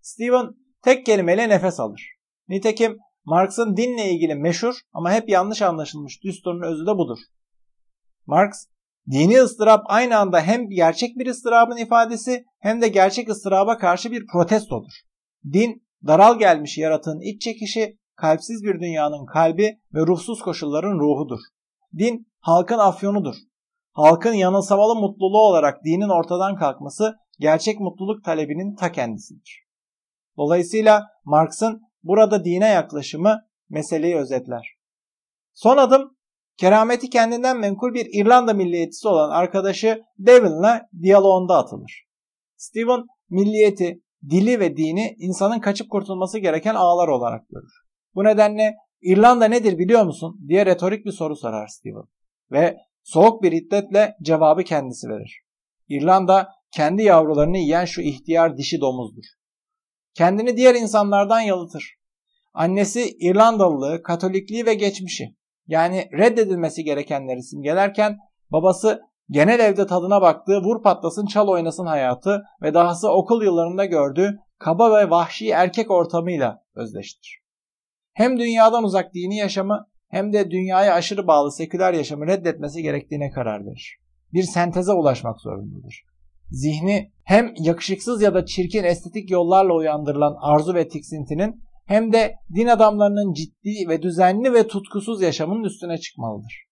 [0.01, 0.49] Steven
[0.81, 2.15] tek kelimeyle nefes alır.
[2.47, 7.17] Nitekim Marx'ın dinle ilgili meşhur ama hep yanlış anlaşılmış düsturun özü de budur.
[8.25, 8.67] Marx,
[9.11, 14.25] dini ıstırap aynı anda hem gerçek bir ıstırabın ifadesi hem de gerçek ıstıraba karşı bir
[14.33, 14.91] protestodur.
[15.53, 21.39] Din, daral gelmiş yaratığın iç çekişi kalpsiz bir dünyanın kalbi ve ruhsuz koşulların ruhudur.
[21.97, 23.35] Din halkın afyonudur.
[23.91, 29.63] Halkın yanılsamalı mutluluğu olarak dinin ortadan kalkması gerçek mutluluk talebinin ta kendisidir.
[30.37, 34.75] Dolayısıyla Marx'ın burada dine yaklaşımı meseleyi özetler.
[35.53, 36.17] Son adım
[36.57, 42.05] kerameti kendinden menkul bir İrlanda milliyetçisi olan arkadaşı Devon'la diyaloğunda atılır.
[42.55, 47.73] Stephen milliyeti, dili ve dini insanın kaçıp kurtulması gereken ağlar olarak görür.
[48.15, 52.03] Bu nedenle İrlanda nedir biliyor musun diye retorik bir soru sorar Stephen
[52.51, 55.41] ve soğuk bir hiddetle cevabı kendisi verir.
[55.89, 59.23] İrlanda kendi yavrularını yiyen şu ihtiyar dişi domuzdur.
[60.13, 61.95] Kendini diğer insanlardan yalıtır.
[62.53, 65.35] Annesi İrlandalılığı, Katolikliği ve geçmişi
[65.67, 68.17] yani reddedilmesi gerekenleri simgelerken
[68.49, 74.39] babası genel evde tadına baktığı vur patlasın çal oynasın hayatı ve dahası okul yıllarında gördüğü
[74.59, 77.41] kaba ve vahşi erkek ortamıyla özdeştir.
[78.13, 83.65] Hem dünyadan uzak dini yaşamı hem de dünyaya aşırı bağlı seküler yaşamı reddetmesi gerektiğine karar
[83.65, 83.97] verir.
[84.33, 86.03] Bir senteze ulaşmak zorundadır.
[86.49, 92.67] Zihni hem yakışıksız ya da çirkin estetik yollarla uyandırılan arzu ve tiksintinin hem de din
[92.67, 96.65] adamlarının ciddi ve düzenli ve tutkusuz yaşamının üstüne çıkmalıdır.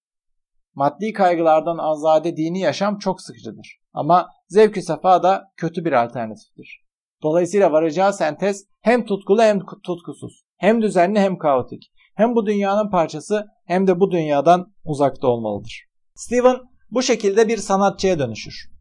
[0.75, 3.79] Maddi kaygılardan azade dini yaşam çok sıkıcıdır.
[3.93, 6.85] Ama zevk-i sefa da kötü bir alternatiftir.
[7.23, 13.47] Dolayısıyla varacağı sentez hem tutkulu hem tutkusuz, hem düzenli hem kaotik, hem bu dünyanın parçası
[13.65, 15.85] hem de bu dünyadan uzakta olmalıdır.
[16.15, 16.57] Steven
[16.91, 18.71] bu şekilde bir sanatçıya dönüşür.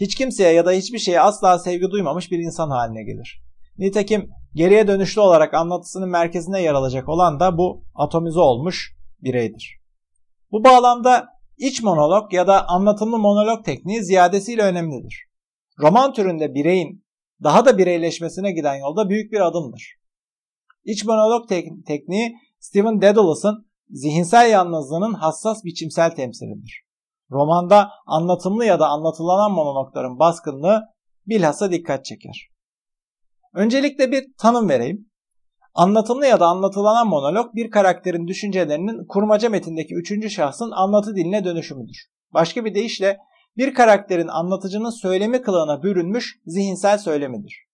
[0.00, 3.42] Hiç kimseye ya da hiçbir şeye asla sevgi duymamış bir insan haline gelir.
[3.78, 9.80] Nitekim geriye dönüşlü olarak anlatısının merkezine yer alacak olan da bu atomize olmuş bireydir.
[10.50, 15.24] Bu bağlamda iç monolog ya da anlatımlı monolog tekniği ziyadesiyle önemlidir.
[15.78, 17.04] Roman türünde bireyin
[17.42, 19.94] daha da bireyleşmesine giden yolda büyük bir adımdır.
[20.84, 26.82] İç monolog tek- tekniği Stephen Daedalus'ın zihinsel yalnızlığının hassas biçimsel temsilidir.
[27.30, 30.82] Romanda anlatımlı ya da anlatılanan monologların baskınlığı
[31.26, 32.48] bilhassa dikkat çeker.
[33.54, 35.10] Öncelikle bir tanım vereyim.
[35.74, 42.06] Anlatımlı ya da anlatılanan monolog bir karakterin düşüncelerinin kurmaca metindeki üçüncü şahsın anlatı diline dönüşümüdür.
[42.34, 43.18] Başka bir deyişle
[43.56, 47.69] bir karakterin anlatıcının söylemi kılığına bürünmüş zihinsel söylemidir.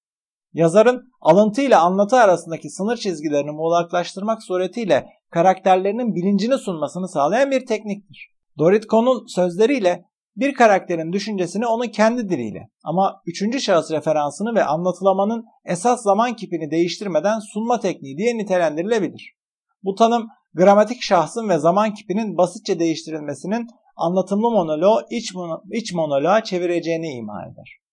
[0.56, 8.30] Yazarın alıntı ile anlatı arasındaki sınır çizgilerini muğlaklaştırmak suretiyle karakterlerinin bilincini sunmasını sağlayan bir tekniktir.
[8.58, 10.04] Dorit Cohn'un sözleriyle
[10.36, 16.70] bir karakterin düşüncesini onun kendi diliyle ama üçüncü şahıs referansını ve anlatılamanın esas zaman kipini
[16.70, 19.34] değiştirmeden sunma tekniği diye nitelendirilebilir.
[19.82, 23.66] Bu tanım gramatik şahsın ve zaman kipinin basitçe değiştirilmesinin
[23.96, 25.32] anlatımlı monoloğu iç,
[25.72, 27.85] iç monoloğa çevireceğini ima eder.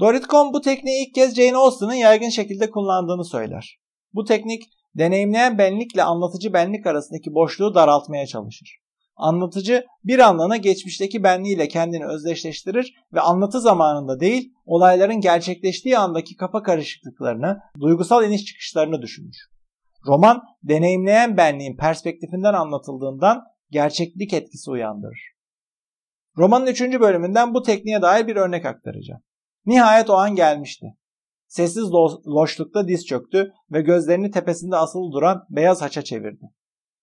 [0.00, 3.78] Dorit Cohn bu tekniği ilk kez Jane Austen'ın yaygın şekilde kullandığını söyler.
[4.12, 4.62] Bu teknik
[4.94, 8.78] deneyimleyen benlikle anlatıcı benlik arasındaki boşluğu daraltmaya çalışır.
[9.16, 16.62] Anlatıcı bir anlığına geçmişteki benliğiyle kendini özdeşleştirir ve anlatı zamanında değil, olayların gerçekleştiği andaki kafa
[16.62, 19.36] karışıklıklarını, duygusal iniş çıkışlarını düşünür.
[20.06, 25.34] Roman, deneyimleyen benliğin perspektifinden anlatıldığından gerçeklik etkisi uyandırır.
[26.36, 26.80] Romanın 3.
[26.80, 29.20] bölümünden bu tekniğe dair bir örnek aktaracağım.
[29.66, 30.86] Nihayet o an gelmişti.
[31.46, 31.92] Sessiz
[32.26, 36.50] loşlukta diz çöktü ve gözlerini tepesinde asılı duran beyaz haça çevirdi.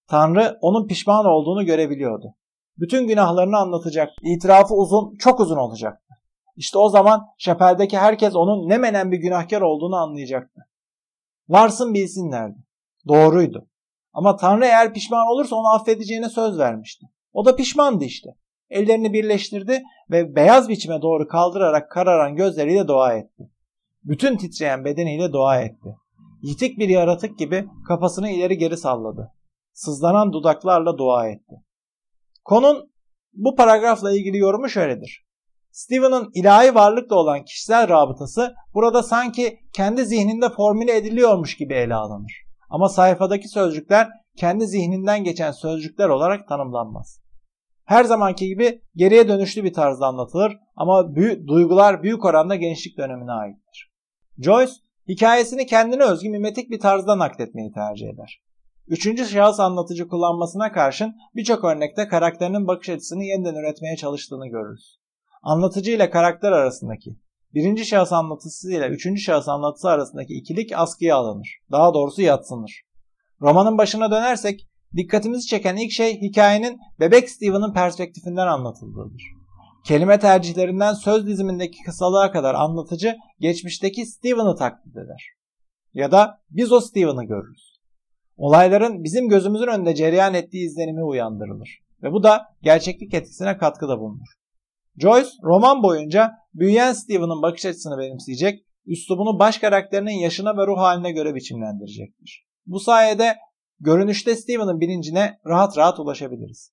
[0.08, 2.36] Tanrı onun pişman olduğunu görebiliyordu.
[2.78, 4.10] Bütün günahlarını anlatacak.
[4.24, 6.14] İtirafı uzun, çok uzun olacaktı.
[6.56, 10.62] İşte o zaman şapeldeki herkes onun ne menen bir günahkar olduğunu anlayacaktı.
[11.50, 12.58] Varsın bilsinlerdi.
[13.08, 13.68] Doğruydu.
[14.14, 17.06] Ama Tanrı eğer pişman olursa onu affedeceğine söz vermişti.
[17.34, 18.30] O da pişmandı işte.
[18.72, 23.50] Ellerini birleştirdi ve beyaz biçime doğru kaldırarak kararan gözleriyle dua etti.
[24.04, 25.96] Bütün titreyen bedeniyle dua etti.
[26.42, 29.32] Yitik bir yaratık gibi kafasını ileri geri salladı
[29.74, 31.56] sızlanan dudaklarla dua etti.
[32.44, 32.92] Konun
[33.34, 35.26] bu paragrafla ilgili yorumu şöyledir.
[35.72, 42.34] Stephen'ın ilahi varlıkla olan kişisel rabıtası burada sanki kendi zihninde formüle ediliyormuş gibi ele alınır.
[42.70, 47.21] Ama sayfadaki sözcükler kendi zihninden geçen sözcükler olarak tanımlanmaz.
[47.92, 53.32] Her zamanki gibi geriye dönüşlü bir tarzda anlatılır ama büyük, duygular büyük oranda gençlik dönemine
[53.32, 53.92] aittir.
[54.38, 54.72] Joyce
[55.08, 58.42] hikayesini kendine özgü mimetik bir tarzda nakletmeyi tercih eder.
[58.88, 65.00] Üçüncü şahıs anlatıcı kullanmasına karşın birçok örnekte karakterinin bakış açısını yeniden üretmeye çalıştığını görürüz.
[65.44, 67.16] Anlatıcı ile karakter arasındaki,
[67.54, 71.60] birinci şahıs anlatısı ile üçüncü şahıs anlatısı arasındaki ikilik askıya alınır.
[71.72, 72.82] Daha doğrusu yatsınır.
[73.42, 79.24] Romanın başına dönersek dikkatimizi çeken ilk şey hikayenin bebek Steven'ın perspektifinden anlatıldığıdır.
[79.86, 85.30] Kelime tercihlerinden söz dizimindeki kısalığa kadar anlatıcı geçmişteki Steven'ı taklit eder.
[85.94, 87.82] Ya da biz o Steven'ı görürüz.
[88.38, 94.28] Olayların bizim gözümüzün önünde cereyan ettiği izlenimi uyandırılır ve bu da gerçeklik etkisine katkıda bulunur.
[94.98, 101.12] Joyce roman boyunca büyüyen Stephen'ın bakış açısını benimseyecek, üslubunu baş karakterinin yaşına ve ruh haline
[101.12, 102.46] göre biçimlendirecektir.
[102.66, 103.36] Bu sayede
[103.82, 106.72] görünüşte Stephen'ın bilincine rahat rahat ulaşabiliriz.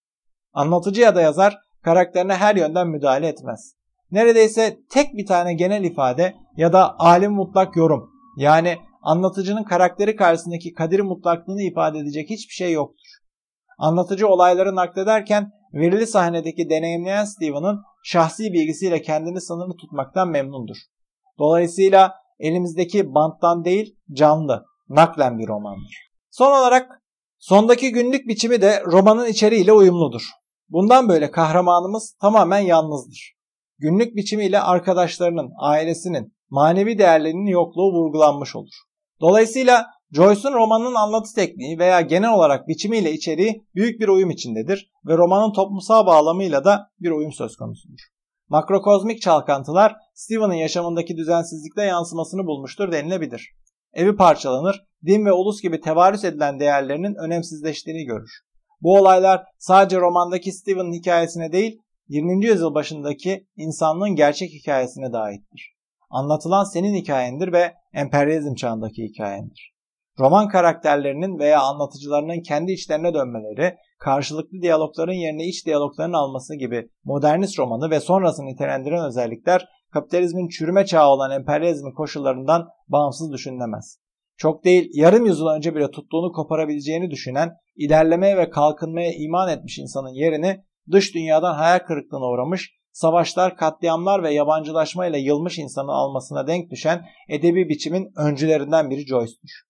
[0.52, 3.74] Anlatıcı ya da yazar karakterine her yönden müdahale etmez.
[4.10, 10.72] Neredeyse tek bir tane genel ifade ya da alim mutlak yorum yani anlatıcının karakteri karşısındaki
[10.72, 13.08] kaderi mutlaklığını ifade edecek hiçbir şey yoktur.
[13.78, 20.76] Anlatıcı olayları naklederken verili sahnedeki deneyimleyen Steven'ın şahsi bilgisiyle kendini sınırlı tutmaktan memnundur.
[21.38, 26.07] Dolayısıyla elimizdeki banttan değil canlı, naklen bir romandır.
[26.30, 27.02] Son olarak
[27.38, 30.22] sondaki günlük biçimi de romanın içeriğiyle uyumludur.
[30.68, 33.34] Bundan böyle kahramanımız tamamen yalnızdır.
[33.78, 38.74] Günlük biçimiyle arkadaşlarının, ailesinin, manevi değerlerinin yokluğu vurgulanmış olur.
[39.20, 45.16] Dolayısıyla Joyce'un romanın anlatı tekniği veya genel olarak biçimiyle içeriği büyük bir uyum içindedir ve
[45.16, 48.00] romanın toplumsal bağlamıyla da bir uyum söz konusudur.
[48.48, 53.54] Makrokozmik çalkantılar Stephen'ın yaşamındaki düzensizlikte yansımasını bulmuştur denilebilir.
[53.98, 58.30] Evi parçalanır, din ve ulus gibi tevarüs edilen değerlerinin önemsizleştiğini görür.
[58.80, 61.78] Bu olaylar sadece romandaki Stephen'ın hikayesine değil,
[62.08, 62.46] 20.
[62.46, 65.18] yüzyıl başındaki insanlığın gerçek hikayesine de.
[66.10, 69.72] Anlatılan senin hikayendir ve emperyalizm çağındaki hikayendir.
[70.18, 77.58] Roman karakterlerinin veya anlatıcılarının kendi içlerine dönmeleri, karşılıklı diyalogların yerine iç diyalogların alması gibi modernist
[77.58, 83.98] romanı ve sonrasını nitelendiren özellikler kapitalizmin çürüme çağı olan emperyalizmin koşullarından bağımsız düşünülemez.
[84.36, 90.14] Çok değil yarım yüzyıl önce bile tuttuğunu koparabileceğini düşünen, ilerlemeye ve kalkınmaya iman etmiş insanın
[90.14, 97.06] yerini dış dünyadan hayal kırıklığına uğramış, savaşlar, katliamlar ve yabancılaşmayla yılmış insanı almasına denk düşen
[97.28, 99.68] edebi biçimin öncülerinden biri Joyce'dur.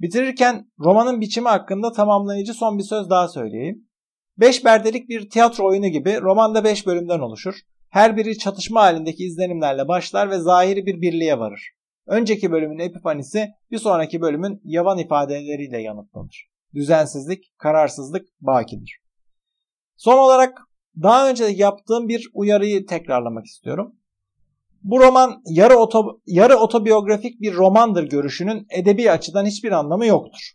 [0.00, 3.88] Bitirirken romanın biçimi hakkında tamamlayıcı son bir söz daha söyleyeyim.
[4.36, 7.54] Beş berdelik bir tiyatro oyunu gibi romanda beş bölümden oluşur.
[7.92, 11.70] Her biri çatışma halindeki izlenimlerle başlar ve zahiri bir birliğe varır.
[12.06, 16.48] Önceki bölümün epifanisi bir sonraki bölümün yavan ifadeleriyle yanıtlanır.
[16.74, 19.00] Düzensizlik, kararsızlık bakidir.
[19.96, 20.58] Son olarak
[21.02, 23.96] daha önce yaptığım bir uyarıyı tekrarlamak istiyorum.
[24.82, 30.52] Bu roman yarı, oto, yarı otobiyografik bir romandır görüşünün edebi açıdan hiçbir anlamı yoktur.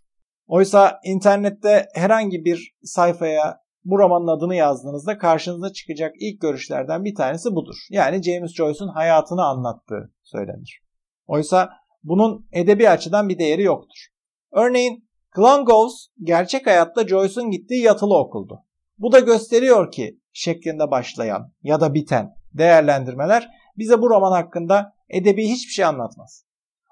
[0.47, 7.55] Oysa internette herhangi bir sayfaya bu romanın adını yazdığınızda karşınıza çıkacak ilk görüşlerden bir tanesi
[7.55, 7.75] budur.
[7.89, 10.81] Yani James Joyce'un hayatını anlattığı söylenir.
[11.27, 11.69] Oysa
[12.03, 14.07] bunun edebi açıdan bir değeri yoktur.
[14.51, 18.59] Örneğin Glangolls gerçek hayatta Joyce'un gittiği yatılı okuldu.
[18.97, 25.47] Bu da gösteriyor ki şeklinde başlayan ya da biten değerlendirmeler bize bu roman hakkında edebi
[25.47, 26.45] hiçbir şey anlatmaz.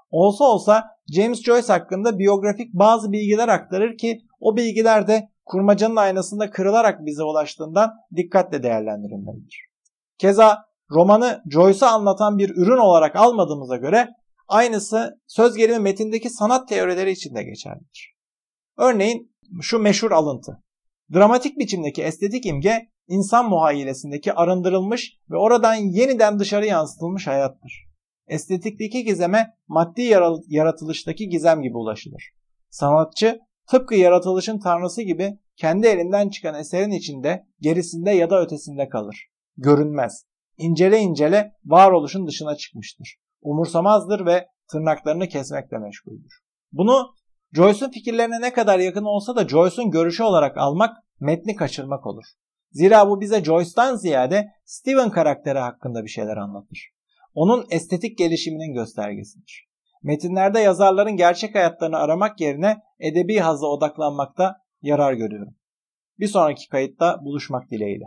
[0.09, 0.83] Olsa olsa
[1.15, 7.23] James Joyce hakkında biyografik bazı bilgiler aktarır ki o bilgiler de kurmacanın aynasında kırılarak bize
[7.23, 9.67] ulaştığından dikkatle değerlendirilmelidir.
[10.17, 14.09] Keza romanı Joyce'a anlatan bir ürün olarak almadığımıza göre
[14.47, 18.15] aynısı söz gelimi metindeki sanat teorileri için de geçerlidir.
[18.77, 20.63] Örneğin şu meşhur alıntı.
[21.13, 27.85] Dramatik biçimdeki estetik imge insan muhayyilesindeki arındırılmış ve oradan yeniden dışarı yansıtılmış hayattır.
[28.27, 30.01] Estetikteki gizeme maddi
[30.47, 32.31] yaratılıştaki gizem gibi ulaşılır.
[32.69, 39.27] Sanatçı tıpkı yaratılışın tanrısı gibi kendi elinden çıkan eserin içinde, gerisinde ya da ötesinde kalır.
[39.57, 40.25] Görünmez.
[40.57, 43.15] İncele incele varoluşun dışına çıkmıştır.
[43.41, 46.41] Umursamazdır ve tırnaklarını kesmekle meşguldür.
[46.71, 47.13] Bunu
[47.53, 52.25] Joyce'un fikirlerine ne kadar yakın olsa da Joyce'un görüşü olarak almak metni kaçırmak olur.
[52.71, 56.89] Zira bu bize Joyce'dan ziyade Steven karakteri hakkında bir şeyler anlatır.
[57.33, 59.67] Onun estetik gelişiminin göstergesidir.
[60.05, 65.55] Metinlerde yazarların gerçek hayatlarını aramak yerine edebi hazza odaklanmakta yarar görüyorum.
[66.19, 68.05] Bir sonraki kayıtta buluşmak dileğiyle.